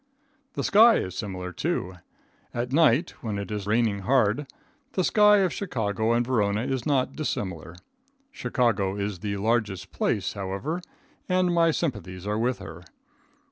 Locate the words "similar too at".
1.15-2.73